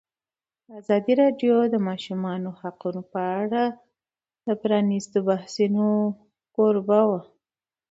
[0.79, 3.63] ازادي راډیو د د ماشومانو حقونه په اړه
[4.45, 5.85] د پرانیستو بحثونو
[6.55, 7.21] کوربه وه.